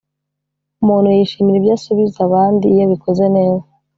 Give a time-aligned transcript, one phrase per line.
[0.81, 3.67] umuntu yishimira ibyo asubiza abandi, iyo abikoze neza